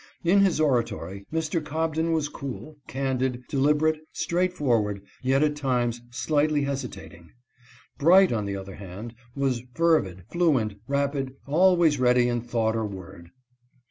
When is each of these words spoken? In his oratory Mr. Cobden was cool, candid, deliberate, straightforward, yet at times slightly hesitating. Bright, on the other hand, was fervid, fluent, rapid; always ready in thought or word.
In 0.23 0.39
his 0.39 0.59
oratory 0.59 1.27
Mr. 1.31 1.63
Cobden 1.63 2.11
was 2.11 2.27
cool, 2.27 2.79
candid, 2.87 3.43
deliberate, 3.47 3.99
straightforward, 4.11 5.03
yet 5.21 5.43
at 5.43 5.55
times 5.55 6.01
slightly 6.09 6.63
hesitating. 6.63 7.29
Bright, 7.99 8.31
on 8.31 8.45
the 8.45 8.55
other 8.57 8.77
hand, 8.77 9.13
was 9.35 9.61
fervid, 9.75 10.23
fluent, 10.31 10.73
rapid; 10.87 11.35
always 11.45 11.99
ready 11.99 12.27
in 12.27 12.41
thought 12.41 12.75
or 12.75 12.87
word. 12.87 13.29